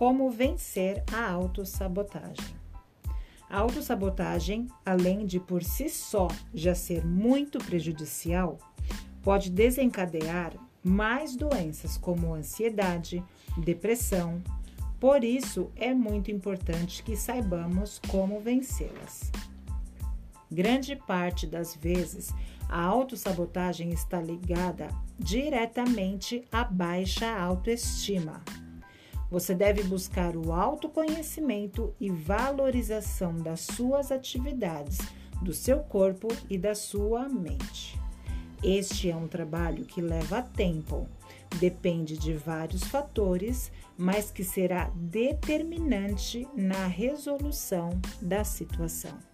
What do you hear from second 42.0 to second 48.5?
de vários fatores, mas que será determinante na resolução da